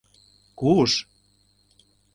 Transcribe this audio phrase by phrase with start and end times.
[0.59, 0.91] Куш?